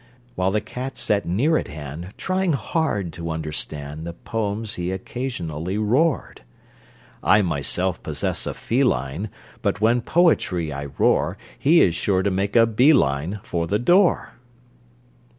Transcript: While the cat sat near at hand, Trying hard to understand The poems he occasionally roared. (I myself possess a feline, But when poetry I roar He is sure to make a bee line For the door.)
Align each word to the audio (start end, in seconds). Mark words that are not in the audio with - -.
While 0.33 0.49
the 0.49 0.61
cat 0.61 0.97
sat 0.97 1.27
near 1.27 1.57
at 1.59 1.67
hand, 1.67 2.15
Trying 2.17 2.53
hard 2.53 3.13
to 3.13 3.29
understand 3.29 4.03
The 4.03 4.13
poems 4.13 4.73
he 4.73 4.89
occasionally 4.91 5.77
roared. 5.77 6.41
(I 7.23 7.43
myself 7.43 8.01
possess 8.01 8.47
a 8.47 8.55
feline, 8.55 9.29
But 9.61 9.79
when 9.79 10.01
poetry 10.01 10.73
I 10.73 10.85
roar 10.85 11.37
He 11.59 11.81
is 11.81 11.93
sure 11.93 12.23
to 12.23 12.31
make 12.31 12.55
a 12.55 12.65
bee 12.65 12.93
line 12.93 13.41
For 13.43 13.67
the 13.67 13.77
door.) 13.77 14.31